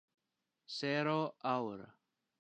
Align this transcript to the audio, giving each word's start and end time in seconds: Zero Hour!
Zero 0.67 1.35
Hour! 1.43 1.93